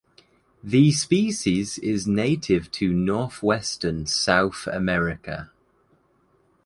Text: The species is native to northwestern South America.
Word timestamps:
The 0.63 0.91
species 0.93 1.77
is 1.77 2.07
native 2.07 2.71
to 2.71 2.91
northwestern 2.91 4.07
South 4.07 4.65
America. 4.65 5.51